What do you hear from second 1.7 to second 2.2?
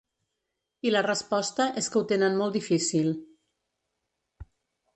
és que ho